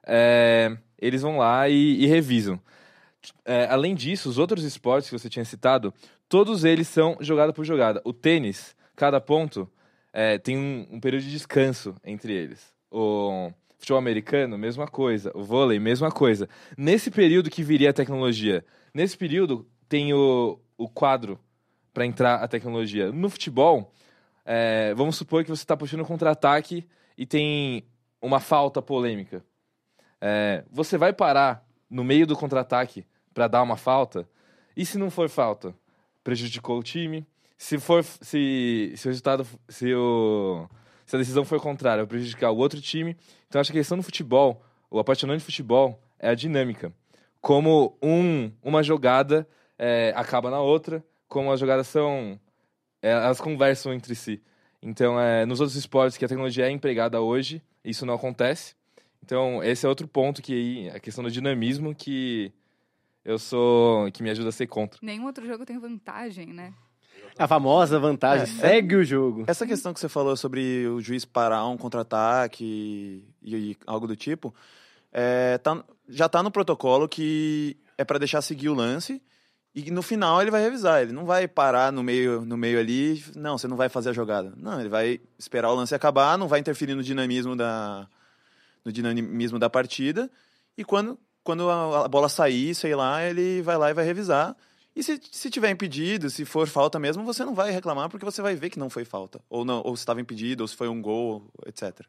[0.05, 2.59] é, eles vão lá e, e revisam.
[3.43, 5.93] É, além disso, os outros esportes que você tinha citado,
[6.27, 8.01] todos eles são jogada por jogada.
[8.05, 9.69] O tênis, cada ponto
[10.13, 12.73] é, tem um, um período de descanso entre eles.
[12.91, 15.31] O, Futebol americano, mesma coisa.
[15.33, 16.49] O vôlei, mesma coisa.
[16.77, 21.39] Nesse período que viria a tecnologia, nesse período tem o, o quadro
[21.93, 23.09] para entrar a tecnologia.
[23.09, 23.93] No futebol,
[24.45, 26.85] é, vamos supor que você está puxando um contra-ataque
[27.17, 27.85] e tem
[28.21, 29.45] uma falta polêmica.
[30.19, 34.27] É, você vai parar no meio do contra-ataque para dar uma falta?
[34.75, 35.73] E se não for falta?
[36.21, 37.25] Prejudicou o time?
[37.59, 40.65] Se for se, se o resultado se, o,
[41.05, 43.17] se a decisão for contrária, prejudicar o outro time.
[43.49, 46.93] Então acho que a questão do futebol, o apaixonante de futebol é a dinâmica.
[47.41, 49.45] Como um, uma jogada
[49.77, 52.39] é, acaba na outra, como as jogadas são
[53.01, 54.41] é, elas conversam entre si.
[54.81, 58.73] Então, é, nos outros esportes que a tecnologia é empregada hoje, isso não acontece.
[59.21, 62.53] Então, esse é outro ponto que a questão do dinamismo que
[63.25, 64.97] eu sou que me ajuda a ser contra.
[65.03, 66.73] Nenhum outro jogo tem vantagem, né?
[67.37, 69.43] A famosa vantagem, É, segue o jogo.
[69.47, 74.15] Essa questão que você falou sobre o juiz parar um contra-ataque e, e algo do
[74.15, 74.53] tipo,
[75.11, 79.21] é, tá- já tá no protocolo que é para deixar seguir o lance
[79.73, 81.01] e no final ele vai revisar.
[81.01, 84.13] Ele não vai parar no meio, no meio ali, não, você não vai fazer a
[84.13, 84.53] jogada.
[84.57, 88.07] Não, ele vai esperar o lance acabar, não vai interferir no dinamismo da,
[88.83, 90.29] no dinamismo da partida
[90.77, 94.55] e quando, quando a, a bola sair, sei lá, ele vai lá e vai revisar.
[94.99, 98.41] E se, se tiver impedido, se for falta mesmo, você não vai reclamar porque você
[98.41, 99.39] vai ver que não foi falta.
[99.49, 102.01] Ou, não, ou se estava impedido, ou se foi um gol, etc.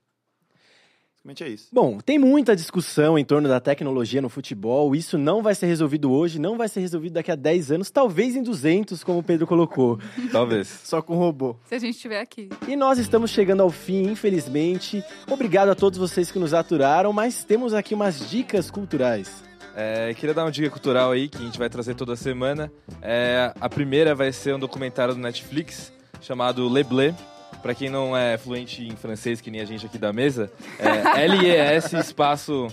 [1.14, 1.68] Basicamente é isso.
[1.72, 4.92] Bom, tem muita discussão em torno da tecnologia no futebol.
[4.96, 8.34] Isso não vai ser resolvido hoje, não vai ser resolvido daqui a 10 anos, talvez
[8.34, 9.96] em 200, como o Pedro colocou.
[10.32, 10.66] Talvez.
[10.82, 11.54] Só com robô.
[11.66, 12.48] Se a gente estiver aqui.
[12.66, 15.00] E nós estamos chegando ao fim, infelizmente.
[15.30, 19.48] Obrigado a todos vocês que nos aturaram, mas temos aqui umas dicas culturais.
[19.76, 22.70] É, queria dar uma dica cultural aí que a gente vai trazer toda semana.
[23.00, 27.14] É, a primeira vai ser um documentário do Netflix chamado Le Bleu.
[27.62, 31.24] Pra quem não é fluente em francês, que nem a gente aqui da mesa, é
[31.26, 32.68] L-E-S espaço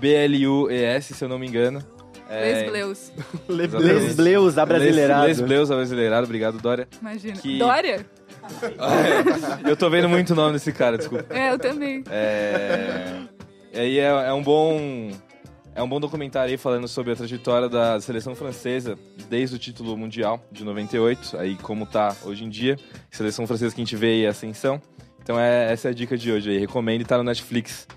[0.00, 1.84] B-L-U-E-S, se eu não me engano.
[2.30, 3.12] É, Les Bleus.
[3.48, 5.26] Les Bleus, abrasileirado.
[5.26, 6.24] Les, Les Bleus, abrasileirado.
[6.24, 6.88] Obrigado, Dória.
[7.00, 7.36] Imagina.
[7.36, 8.06] Que- Dória?
[9.68, 11.26] Eu tô vendo muito nome desse cara, desculpa.
[11.32, 12.02] É, eu também.
[12.10, 13.18] É...
[13.72, 15.10] E aí é, é um bom.
[15.74, 18.98] É um bom documentário aí falando sobre a trajetória da seleção francesa
[19.30, 22.76] desde o título mundial de 98, aí como tá hoje em dia.
[23.10, 24.80] Seleção francesa que a gente vê aí, a ascensão.
[25.22, 26.58] Então é, essa é a dica de hoje aí.
[26.58, 27.88] Recomendo e tá no Netflix.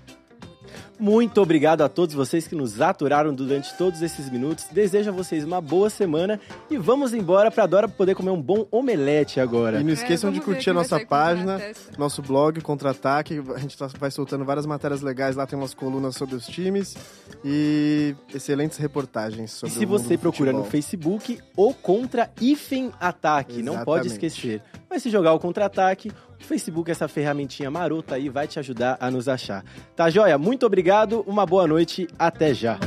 [0.98, 4.64] Muito obrigado a todos vocês que nos aturaram durante todos esses minutos.
[4.72, 8.66] Desejo a vocês uma boa semana e vamos embora pra Dora poder comer um bom
[8.70, 9.78] omelete agora.
[9.80, 11.60] E não esqueçam É, de curtir a nossa página,
[11.98, 13.42] nosso blog, Contra-Ataque.
[13.54, 16.96] A gente tá- vai soltando várias matérias legais lá, tem umas colunas sobre os times
[17.44, 20.64] e excelentes reportagens E sobre se o mundo você procura no.
[20.64, 24.62] Facebook, o Contra Ifen Ataque, não pode esquecer.
[24.88, 29.28] Mas se jogar o Contra-Ataque, Facebook, essa ferramentinha marota aí, vai te ajudar a nos
[29.28, 29.64] achar.
[29.94, 30.38] Tá joia?
[30.38, 32.78] Muito obrigado, uma boa noite, até já.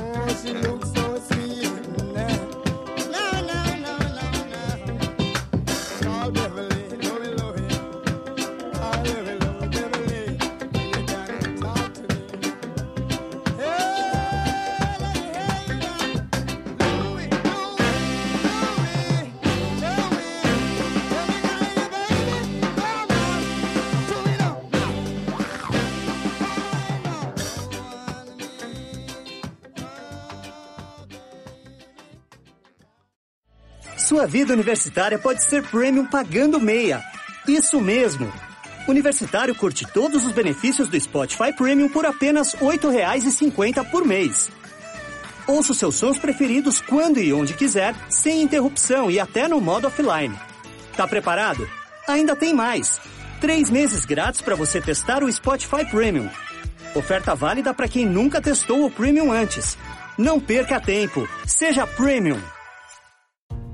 [34.10, 37.00] Sua vida universitária pode ser premium pagando meia.
[37.48, 38.34] Isso mesmo!
[38.88, 44.50] Universitário curte todos os benefícios do Spotify Premium por apenas R$ 8,50 por mês.
[45.45, 50.36] Ouça seus sons preferidos quando e onde quiser, sem interrupção e até no modo offline.
[50.98, 51.69] Tá preparado?
[52.08, 53.00] Ainda tem mais!
[53.39, 56.28] Três meses grátis para você testar o Spotify Premium.
[56.95, 59.78] Oferta válida para quem nunca testou o Premium antes.
[60.17, 61.30] Não perca tempo.
[61.45, 62.41] Seja Premium.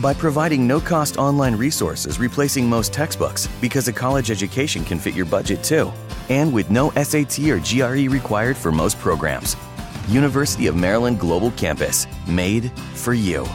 [0.00, 5.14] by providing no cost online resources replacing most textbooks because a college education can fit
[5.14, 5.92] your budget too,
[6.28, 9.56] and with no SAT or GRE required for most programs.
[10.08, 13.46] University of Maryland Global Campus, made for you.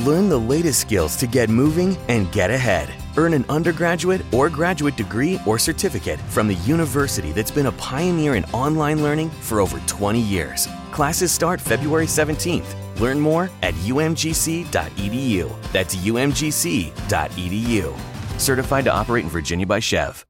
[0.00, 2.88] Learn the latest skills to get moving and get ahead.
[3.18, 8.34] Earn an undergraduate or graduate degree or certificate from the university that's been a pioneer
[8.34, 10.68] in online learning for over 20 years.
[10.90, 12.79] Classes start February 17th.
[12.98, 15.72] Learn more at umgc.edu.
[15.72, 16.90] That's umgc.edu.
[18.40, 20.24] Certified to operate in Virginia by Chev.